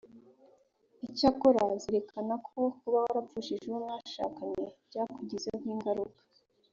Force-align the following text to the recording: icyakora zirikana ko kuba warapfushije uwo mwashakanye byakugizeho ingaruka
icyakora 1.07 1.61
zirikana 1.81 2.35
ko 2.47 2.59
kuba 2.79 2.97
warapfushije 3.05 3.65
uwo 3.67 3.79
mwashakanye 3.85 4.63
byakugizeho 4.87 5.65
ingaruka 5.75 6.21